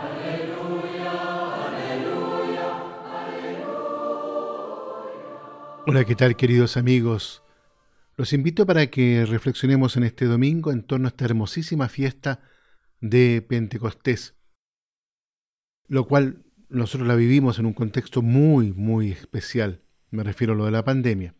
aleluya, 0.00 1.12
aleluya, 1.60 2.66
aleluya. 3.12 3.84
Hola, 5.86 6.04
¿qué 6.06 6.14
tal 6.14 6.34
queridos 6.34 6.78
amigos? 6.78 7.42
Los 8.16 8.32
invito 8.32 8.64
para 8.64 8.86
que 8.86 9.26
reflexionemos 9.26 9.98
en 9.98 10.04
este 10.04 10.24
domingo 10.24 10.72
en 10.72 10.82
torno 10.82 11.08
a 11.08 11.10
esta 11.10 11.26
hermosísima 11.26 11.90
fiesta 11.90 12.40
de 13.02 13.44
Pentecostés, 13.46 14.34
lo 15.88 16.06
cual 16.06 16.42
nosotros 16.70 17.06
la 17.06 17.16
vivimos 17.16 17.58
en 17.58 17.66
un 17.66 17.74
contexto 17.74 18.22
muy, 18.22 18.72
muy 18.72 19.10
especial, 19.10 19.82
me 20.10 20.24
refiero 20.24 20.54
a 20.54 20.56
lo 20.56 20.64
de 20.64 20.70
la 20.70 20.86
pandemia. 20.86 21.34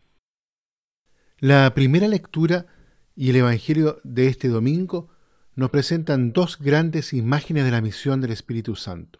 La 1.43 1.75
primera 1.75 2.07
lectura 2.07 2.67
y 3.17 3.31
el 3.31 3.35
Evangelio 3.35 4.01
de 4.05 4.29
este 4.29 4.47
domingo 4.47 5.09
nos 5.57 5.71
presentan 5.71 6.33
dos 6.33 6.57
grandes 6.57 7.13
imágenes 7.13 7.65
de 7.65 7.73
la 7.73 7.81
misión 7.81 8.21
del 8.21 8.31
Espíritu 8.31 8.77
Santo. 8.77 9.19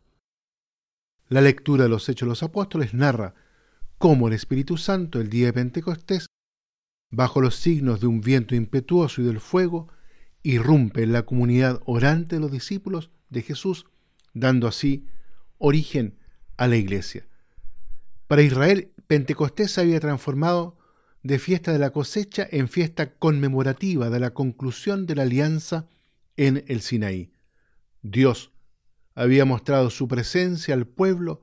La 1.27 1.41
lectura 1.41 1.83
de 1.83 1.89
los 1.89 2.09
Hechos 2.09 2.27
de 2.27 2.31
los 2.31 2.45
Apóstoles 2.45 2.95
narra 2.95 3.35
cómo 3.99 4.29
el 4.29 4.35
Espíritu 4.35 4.77
Santo 4.77 5.21
el 5.21 5.31
día 5.31 5.47
de 5.47 5.53
Pentecostés, 5.53 6.27
bajo 7.11 7.41
los 7.41 7.57
signos 7.57 8.01
de 8.01 8.07
un 8.07 8.21
viento 8.21 8.55
impetuoso 8.55 9.21
y 9.21 9.25
del 9.25 9.41
fuego, 9.41 9.89
irrumpe 10.45 11.03
en 11.03 11.11
la 11.11 11.25
comunidad 11.25 11.81
orante 11.87 12.37
de 12.37 12.41
los 12.41 12.53
discípulos 12.53 13.11
de 13.31 13.43
Jesús, 13.43 13.87
dando 14.33 14.69
así 14.69 15.09
origen 15.59 16.21
a 16.57 16.69
la 16.69 16.77
iglesia. 16.77 17.27
Para 18.29 18.43
Israel, 18.43 18.93
Pentecostés 19.09 19.73
se 19.73 19.81
había 19.81 19.99
transformado 19.99 20.79
de 21.23 21.39
fiesta 21.39 21.73
de 21.73 21.79
la 21.79 21.91
cosecha 21.91 22.47
en 22.51 22.69
fiesta 22.69 23.15
conmemorativa 23.15 24.11
de 24.11 24.21
la 24.21 24.35
conclusión 24.35 25.07
de 25.07 25.15
la 25.15 25.23
alianza 25.23 25.89
en 26.37 26.65
el 26.67 26.81
Sinaí. 26.81 27.33
Dios 28.03 28.53
había 29.15 29.45
mostrado 29.45 29.91
su 29.91 30.09
presencia 30.09 30.75
al 30.75 30.87
pueblo 30.87 31.43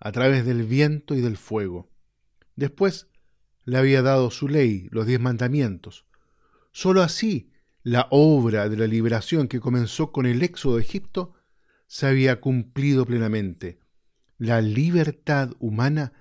a 0.00 0.12
través 0.12 0.46
del 0.46 0.62
viento 0.64 1.14
y 1.14 1.20
del 1.20 1.36
fuego. 1.36 1.90
Después 2.56 3.08
le 3.64 3.76
había 3.76 4.02
dado 4.02 4.30
su 4.30 4.48
ley, 4.48 4.88
los 4.90 5.06
diez 5.06 5.20
mandamientos. 5.20 6.06
Sólo 6.72 7.02
así 7.02 7.50
la 7.82 8.06
obra 8.10 8.68
de 8.68 8.76
la 8.76 8.86
liberación 8.86 9.48
que 9.48 9.60
comenzó 9.60 10.12
con 10.12 10.26
el 10.26 10.42
éxodo 10.42 10.76
de 10.76 10.82
Egipto 10.82 11.34
se 11.86 12.06
había 12.06 12.40
cumplido 12.40 13.06
plenamente. 13.06 13.78
La 14.36 14.60
libertad 14.60 15.52
humana 15.58 16.12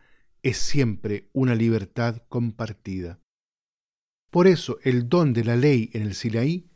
es 0.48 0.60
siempre 0.60 1.28
una 1.34 1.56
libertad 1.56 2.22
compartida. 2.30 3.20
Por 4.32 4.48
eso 4.48 4.80
el 4.82 5.10
don 5.10 5.34
de 5.34 5.44
la 5.44 5.58
ley 5.58 5.90
en 5.92 6.04
el 6.04 6.16
Sinaí 6.16 6.70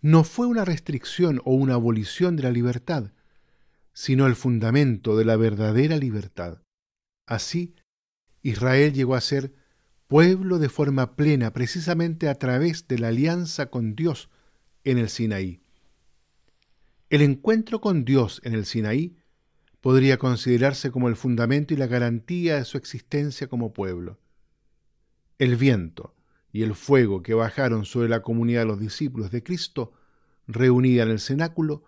no 0.00 0.24
fue 0.24 0.48
una 0.48 0.64
restricción 0.64 1.40
o 1.44 1.54
una 1.54 1.74
abolición 1.74 2.34
de 2.34 2.42
la 2.42 2.50
libertad, 2.50 3.12
sino 3.92 4.26
el 4.26 4.34
fundamento 4.34 5.16
de 5.16 5.24
la 5.24 5.36
verdadera 5.36 5.98
libertad. 5.98 6.62
Así, 7.24 7.76
Israel 8.42 8.92
llegó 8.92 9.14
a 9.14 9.20
ser 9.20 9.54
pueblo 10.08 10.58
de 10.58 10.68
forma 10.68 11.14
plena 11.14 11.52
precisamente 11.52 12.28
a 12.28 12.34
través 12.34 12.88
de 12.88 12.98
la 12.98 13.08
alianza 13.08 13.70
con 13.70 13.94
Dios 13.94 14.30
en 14.82 14.98
el 14.98 15.08
Sinaí. 15.08 15.62
El 17.08 17.22
encuentro 17.22 17.80
con 17.80 18.04
Dios 18.04 18.40
en 18.42 18.54
el 18.54 18.66
Sinaí 18.66 19.16
podría 19.82 20.16
considerarse 20.16 20.90
como 20.90 21.08
el 21.08 21.16
fundamento 21.16 21.74
y 21.74 21.76
la 21.76 21.88
garantía 21.88 22.56
de 22.56 22.64
su 22.64 22.78
existencia 22.78 23.48
como 23.48 23.74
pueblo. 23.74 24.18
El 25.38 25.56
viento 25.56 26.14
y 26.52 26.62
el 26.62 26.74
fuego 26.74 27.22
que 27.22 27.34
bajaron 27.34 27.84
sobre 27.84 28.08
la 28.08 28.22
comunidad 28.22 28.60
de 28.60 28.66
los 28.66 28.78
discípulos 28.78 29.32
de 29.32 29.42
Cristo, 29.42 29.92
reunida 30.46 31.02
en 31.02 31.10
el 31.10 31.18
cenáculo, 31.18 31.84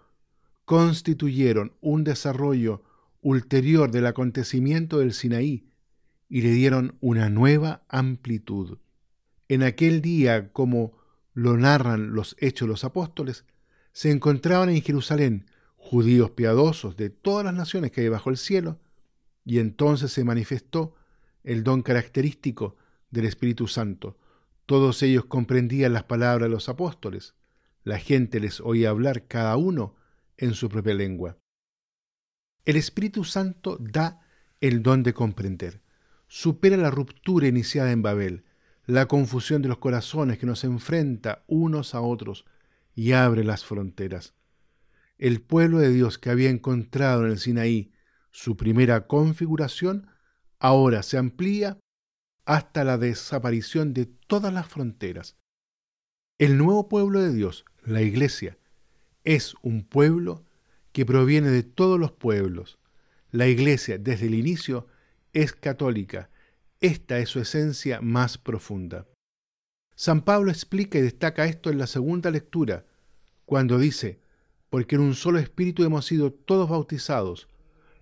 constituyeron 0.65 1.73
un 1.81 2.03
desarrollo 2.03 2.83
ulterior 3.21 3.93
del 3.93 4.07
acontecimiento 4.07 4.99
del 4.99 5.13
Sinaí 5.13 5.69
y 6.29 6.43
le 6.43 6.51
dieron 6.51 6.97
una 7.01 7.31
nueva 7.31 7.85
amplitud. 7.89 8.79
En 9.47 9.63
aquel 9.63 10.03
día, 10.03 10.53
como 10.53 10.99
lo 11.33 11.57
narran 11.57 12.13
los 12.13 12.35
hechos 12.41 12.67
de 12.67 12.73
los 12.73 12.83
apóstoles, 12.83 13.45
se 13.93 14.11
encontraban 14.11 14.69
en 14.71 14.83
Jerusalén 14.83 15.47
judíos 15.95 16.33
piadosos 16.33 16.97
de 16.97 17.09
todas 17.09 17.45
las 17.45 17.55
naciones 17.55 17.93
que 17.93 18.01
hay 18.01 18.09
bajo 18.09 18.29
el 18.29 18.37
cielo, 18.37 18.81
y 19.45 19.61
entonces 19.61 20.11
se 20.11 20.25
manifestó 20.25 20.97
el 21.45 21.63
don 21.63 21.83
característico 21.83 22.75
del 23.13 23.27
Espíritu 23.27 23.69
Santo. 23.69 24.19
Todos 24.67 25.05
ellos 25.05 25.27
comprendían 25.27 25.93
las 25.93 26.03
palabras 26.03 26.49
de 26.49 26.53
los 26.53 26.69
apóstoles. 26.69 27.37
La 27.85 27.99
gente 27.99 28.41
les 28.41 28.61
oía 28.61 28.91
hablar 28.91 29.29
cada 29.29 29.57
uno 29.57 29.95
en 30.37 30.55
su 30.55 30.69
propia 30.69 30.95
lengua. 30.95 31.39
El 32.65 32.75
Espíritu 32.75 33.23
Santo 33.23 33.77
da 33.79 34.21
el 34.61 34.83
don 34.83 35.05
de 35.05 35.15
comprender. 35.15 35.81
Supera 36.27 36.77
la 36.77 36.91
ruptura 36.91 37.47
iniciada 37.47 37.93
en 37.93 38.03
Babel, 38.03 38.43
la 38.85 39.07
confusión 39.07 39.63
de 39.63 39.69
los 39.69 39.79
corazones 39.79 40.39
que 40.39 40.47
nos 40.47 40.65
enfrenta 40.65 41.45
unos 41.47 41.95
a 41.95 42.01
otros 42.01 42.47
y 42.97 43.13
abre 43.13 43.45
las 43.45 43.65
fronteras. 43.65 44.35
El 45.19 45.41
pueblo 45.41 45.79
de 45.79 45.91
Dios 45.91 46.19
que 46.19 46.31
había 46.31 46.51
encontrado 46.51 47.25
en 47.25 47.33
el 47.33 47.39
Sinaí 47.39 47.93
su 48.31 48.57
primera 48.57 49.07
configuración, 49.07 50.09
ahora 50.59 51.03
se 51.03 51.19
amplía 51.19 51.79
hasta 52.45 52.85
la 52.85 52.99
desaparición 52.99 53.95
de 53.95 54.07
todas 54.07 54.53
las 54.53 54.67
fronteras. 54.67 55.37
El 56.39 56.59
nuevo 56.59 56.89
pueblo 56.89 57.23
de 57.23 57.33
Dios, 57.33 57.65
la 57.85 58.03
Iglesia, 58.03 58.59
es 59.23 59.55
un 59.63 59.85
pueblo 59.85 60.45
que 60.93 61.07
proviene 61.07 61.51
de 61.51 61.63
todos 61.63 61.99
los 61.99 62.13
pueblos. 62.13 62.79
La 63.31 63.47
Iglesia 63.47 63.99
desde 63.99 64.27
el 64.27 64.35
inicio 64.35 64.89
es 65.33 65.53
católica. 65.53 66.31
Esta 66.81 67.19
es 67.19 67.29
su 67.29 67.41
esencia 67.41 68.01
más 68.01 68.37
profunda. 68.37 69.07
San 69.95 70.23
Pablo 70.23 70.51
explica 70.51 70.99
y 70.99 71.03
destaca 71.03 71.47
esto 71.47 71.71
en 71.71 71.79
la 71.79 71.87
segunda 71.87 72.31
lectura, 72.31 72.85
cuando 73.45 73.79
dice, 73.79 74.21
porque 74.75 74.97
en 74.97 75.03
un 75.03 75.15
solo 75.15 75.39
espíritu 75.39 75.85
hemos 75.85 76.05
sido 76.05 76.33
todos 76.33 76.69
bautizados, 76.69 77.47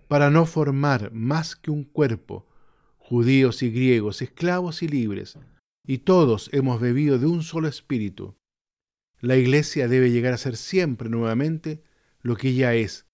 para 0.08 0.30
no 0.30 0.46
formar 0.46 1.12
más 1.12 1.54
que 1.54 1.70
un 1.70 1.84
cuerpo, 1.84 2.48
judíos 2.96 3.62
y 3.62 3.70
griegos, 3.70 4.22
esclavos 4.22 4.82
y 4.82 4.88
libres, 4.88 5.38
y 5.86 5.98
todos 5.98 6.48
hemos 6.54 6.80
bebido 6.80 7.18
de 7.18 7.26
un 7.26 7.42
solo 7.42 7.68
espíritu. 7.68 8.38
La 9.20 9.36
Iglesia 9.36 9.86
debe 9.86 10.10
llegar 10.10 10.32
a 10.32 10.38
ser 10.38 10.56
siempre 10.56 11.10
nuevamente 11.10 11.82
lo 12.22 12.36
que 12.36 12.54
ya 12.54 12.72
es, 12.72 13.04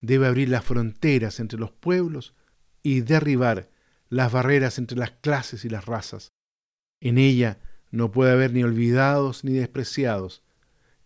debe 0.00 0.28
abrir 0.28 0.48
las 0.48 0.64
fronteras 0.64 1.40
entre 1.40 1.58
los 1.58 1.72
pueblos 1.72 2.36
y 2.84 3.00
derribar 3.00 3.68
las 4.08 4.30
barreras 4.30 4.78
entre 4.78 4.96
las 4.96 5.10
clases 5.10 5.64
y 5.64 5.68
las 5.68 5.86
razas. 5.86 6.28
En 7.00 7.18
ella 7.18 7.58
no 7.90 8.12
puede 8.12 8.30
haber 8.30 8.52
ni 8.52 8.62
olvidados 8.62 9.42
ni 9.42 9.54
despreciados. 9.54 10.44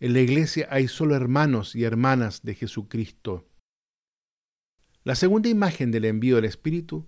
En 0.03 0.11
la 0.11 0.19
iglesia 0.19 0.67
hay 0.69 0.89
solo 0.89 1.15
hermanos 1.15 1.77
y 1.77 1.85
hermanas 1.85 2.41
de 2.43 2.55
Jesucristo. 2.55 3.47
La 5.05 5.15
segunda 5.15 5.47
imagen 5.47 5.91
del 5.91 6.03
envío 6.03 6.35
del 6.35 6.43
Espíritu 6.43 7.07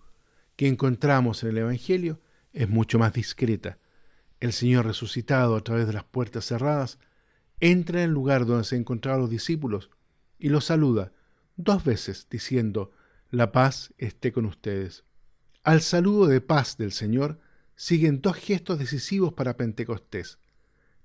que 0.56 0.69
encontramos 0.69 1.44
en 1.44 1.50
el 1.50 1.57
Evangelio 1.57 2.22
es 2.53 2.69
mucho 2.69 2.97
más 2.97 3.11
discreta. 3.11 3.79
El 4.39 4.53
Señor 4.53 4.85
resucitado 4.85 5.57
a 5.57 5.61
través 5.61 5.88
de 5.88 5.91
las 5.91 6.05
puertas 6.05 6.45
cerradas 6.45 6.97
entra 7.59 8.00
en 8.00 8.05
el 8.05 8.11
lugar 8.11 8.45
donde 8.45 8.63
se 8.63 8.78
encontraban 8.78 9.19
los 9.19 9.29
discípulos 9.29 9.89
y 10.39 10.47
los 10.47 10.63
saluda 10.63 11.11
dos 11.57 11.84
veces 11.84 12.28
diciendo, 12.29 12.94
la 13.29 13.51
paz 13.51 13.94
esté 13.97 14.31
con 14.31 14.45
ustedes. 14.45 15.03
Al 15.63 15.81
saludo 15.81 16.28
de 16.28 16.39
paz 16.39 16.78
del 16.78 16.94
Señor 16.94 17.41
siguen 17.75 18.22
dos 18.22 18.38
gestos 18.38 18.79
decisivos 18.79 19.34
para 19.34 19.57
Pentecostés. 19.57 20.39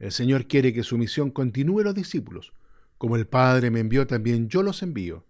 El 0.00 0.12
Señor 0.12 0.46
quiere 0.46 0.72
que 0.72 0.82
su 0.82 0.98
misión 0.98 1.30
continúe 1.30 1.82
los 1.82 1.94
discípulos. 1.94 2.52
Como 2.98 3.16
el 3.16 3.26
Padre 3.26 3.70
me 3.70 3.80
envió, 3.80 4.06
también 4.06 4.48
yo 4.48 4.62
los 4.62 4.82
envío. 4.82 5.26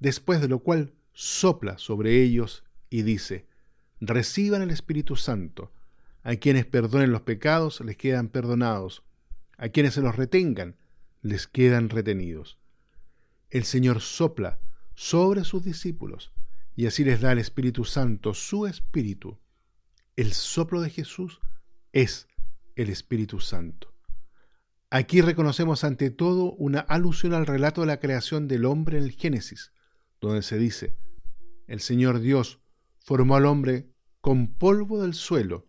Después 0.00 0.40
de 0.40 0.48
lo 0.48 0.60
cual 0.60 0.94
sopla 1.12 1.78
sobre 1.78 2.22
ellos 2.22 2.64
y 2.88 3.02
dice, 3.02 3.46
reciban 4.00 4.62
el 4.62 4.70
Espíritu 4.70 5.14
Santo. 5.14 5.72
A 6.22 6.36
quienes 6.36 6.64
perdonen 6.64 7.12
los 7.12 7.22
pecados 7.22 7.80
les 7.82 7.96
quedan 7.96 8.28
perdonados. 8.28 9.02
A 9.58 9.68
quienes 9.68 9.94
se 9.94 10.00
los 10.00 10.16
retengan 10.16 10.76
les 11.20 11.46
quedan 11.46 11.90
retenidos. 11.90 12.58
El 13.50 13.64
Señor 13.64 14.00
sopla 14.00 14.58
sobre 14.94 15.44
sus 15.44 15.64
discípulos 15.64 16.32
y 16.74 16.86
así 16.86 17.04
les 17.04 17.20
da 17.20 17.32
el 17.32 17.38
Espíritu 17.38 17.84
Santo, 17.84 18.32
su 18.32 18.66
Espíritu. 18.66 19.38
El 20.16 20.32
soplo 20.32 20.80
de 20.80 20.88
Jesús 20.88 21.40
es 21.92 22.26
el 22.76 22.90
Espíritu 22.90 23.40
Santo. 23.40 23.94
Aquí 24.90 25.20
reconocemos 25.20 25.84
ante 25.84 26.10
todo 26.10 26.52
una 26.52 26.80
alusión 26.80 27.32
al 27.32 27.46
relato 27.46 27.80
de 27.80 27.86
la 27.86 28.00
creación 28.00 28.46
del 28.46 28.66
hombre 28.66 28.98
en 28.98 29.04
el 29.04 29.12
Génesis, 29.12 29.72
donde 30.20 30.42
se 30.42 30.58
dice, 30.58 30.96
el 31.66 31.80
Señor 31.80 32.20
Dios 32.20 32.60
formó 32.98 33.36
al 33.36 33.46
hombre 33.46 33.90
con 34.20 34.54
polvo 34.54 35.02
del 35.02 35.14
suelo 35.14 35.66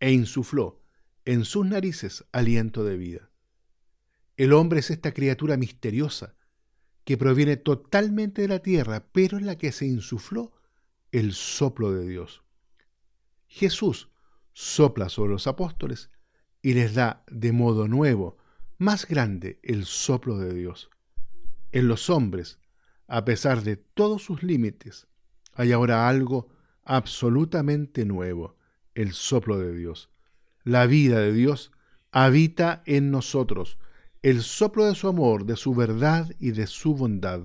e 0.00 0.12
insufló 0.12 0.82
en 1.24 1.44
sus 1.44 1.66
narices 1.66 2.24
aliento 2.32 2.84
de 2.84 2.96
vida. 2.96 3.30
El 4.36 4.52
hombre 4.52 4.80
es 4.80 4.90
esta 4.90 5.12
criatura 5.12 5.56
misteriosa 5.56 6.36
que 7.04 7.16
proviene 7.16 7.56
totalmente 7.56 8.42
de 8.42 8.48
la 8.48 8.58
tierra, 8.58 9.08
pero 9.12 9.38
en 9.38 9.46
la 9.46 9.56
que 9.56 9.72
se 9.72 9.86
insufló 9.86 10.52
el 11.10 11.32
soplo 11.32 11.90
de 11.92 12.06
Dios. 12.06 12.42
Jesús 13.46 14.10
sopla 14.52 15.08
sobre 15.08 15.32
los 15.32 15.46
apóstoles 15.46 16.10
y 16.62 16.74
les 16.74 16.94
da 16.94 17.24
de 17.30 17.52
modo 17.52 17.88
nuevo, 17.88 18.36
más 18.78 19.06
grande, 19.06 19.58
el 19.62 19.84
soplo 19.84 20.38
de 20.38 20.54
Dios. 20.54 20.90
En 21.72 21.88
los 21.88 22.10
hombres, 22.10 22.58
a 23.06 23.24
pesar 23.24 23.62
de 23.62 23.76
todos 23.76 24.22
sus 24.22 24.42
límites, 24.42 25.06
hay 25.54 25.72
ahora 25.72 26.08
algo 26.08 26.48
absolutamente 26.84 28.04
nuevo, 28.04 28.56
el 28.94 29.12
soplo 29.12 29.58
de 29.58 29.74
Dios. 29.74 30.10
La 30.64 30.86
vida 30.86 31.20
de 31.20 31.32
Dios 31.32 31.72
habita 32.12 32.82
en 32.86 33.10
nosotros, 33.10 33.78
el 34.22 34.42
soplo 34.42 34.86
de 34.86 34.94
su 34.94 35.08
amor, 35.08 35.44
de 35.44 35.56
su 35.56 35.74
verdad 35.74 36.32
y 36.38 36.50
de 36.52 36.66
su 36.66 36.94
bondad. 36.94 37.42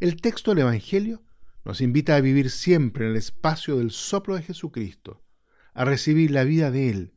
El 0.00 0.20
texto 0.20 0.50
del 0.50 0.60
Evangelio 0.60 1.22
nos 1.64 1.80
invita 1.80 2.16
a 2.16 2.20
vivir 2.20 2.50
siempre 2.50 3.04
en 3.04 3.12
el 3.12 3.16
espacio 3.16 3.78
del 3.78 3.90
soplo 3.90 4.34
de 4.34 4.42
Jesucristo, 4.42 5.22
a 5.74 5.84
recibir 5.84 6.30
la 6.30 6.44
vida 6.44 6.70
de 6.70 6.90
Él, 6.90 7.12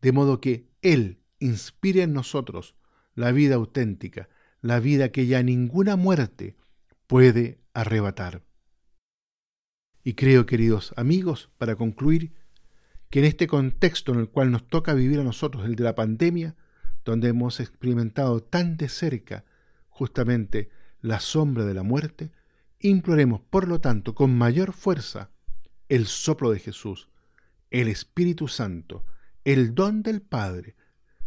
de 0.00 0.12
modo 0.12 0.40
que 0.40 0.68
Él 0.82 1.20
inspire 1.38 2.02
en 2.02 2.12
nosotros 2.12 2.74
la 3.14 3.32
vida 3.32 3.56
auténtica, 3.56 4.28
la 4.60 4.80
vida 4.80 5.10
que 5.10 5.26
ya 5.26 5.42
ninguna 5.42 5.96
muerte 5.96 6.56
puede 7.06 7.60
arrebatar. 7.74 8.42
Y 10.02 10.14
creo, 10.14 10.46
queridos 10.46 10.94
amigos, 10.96 11.50
para 11.58 11.76
concluir, 11.76 12.32
que 13.10 13.18
en 13.18 13.24
este 13.24 13.46
contexto 13.46 14.12
en 14.12 14.20
el 14.20 14.28
cual 14.28 14.50
nos 14.50 14.66
toca 14.68 14.94
vivir 14.94 15.20
a 15.20 15.24
nosotros, 15.24 15.64
el 15.64 15.74
de 15.74 15.84
la 15.84 15.94
pandemia, 15.94 16.56
donde 17.04 17.28
hemos 17.28 17.60
experimentado 17.60 18.42
tan 18.42 18.76
de 18.76 18.88
cerca 18.88 19.44
justamente 19.88 20.70
la 21.00 21.20
sombra 21.20 21.64
de 21.64 21.74
la 21.74 21.82
muerte, 21.82 22.30
imploremos, 22.78 23.40
por 23.40 23.68
lo 23.68 23.80
tanto, 23.80 24.14
con 24.14 24.36
mayor 24.36 24.72
fuerza 24.72 25.30
el 25.88 26.06
soplo 26.06 26.50
de 26.52 26.60
Jesús, 26.60 27.08
el 27.70 27.88
Espíritu 27.88 28.48
Santo, 28.48 29.04
el 29.44 29.74
don 29.74 30.02
del 30.02 30.22
Padre, 30.22 30.76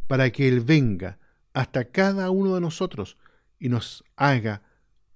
para 0.07 0.31
que 0.31 0.48
Él 0.48 0.62
venga 0.62 1.19
hasta 1.54 1.86
cada 1.86 2.30
uno 2.30 2.56
de 2.56 2.62
nosotros 2.62 3.18
y 3.60 3.69
nos 3.69 4.04
haga 4.15 4.62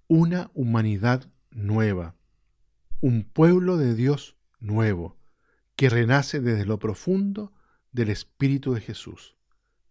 una 0.07 0.51
humanidad 0.53 1.29
nueva, 1.51 2.15
un 3.01 3.23
pueblo 3.23 3.77
de 3.77 3.95
Dios 3.95 4.35
nuevo, 4.59 5.17
que 5.75 5.89
renace 5.89 6.39
desde 6.39 6.65
lo 6.65 6.79
profundo 6.79 7.53
del 7.91 8.09
Espíritu 8.09 8.73
de 8.73 8.81
Jesús. 8.81 9.35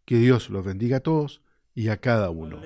Que 0.04 0.18
Dios 0.18 0.50
los 0.50 0.64
bendiga 0.64 0.98
a 0.98 1.00
todos 1.00 1.42
y 1.74 1.88
a 1.88 1.98
cada 1.98 2.30
uno. 2.30 2.60